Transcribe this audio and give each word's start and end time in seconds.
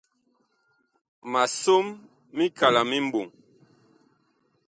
Ma 1.31 1.43
som 1.61 1.85
mikala 2.37 2.81
mi 2.89 2.97
mɓɔŋ. 3.07 3.27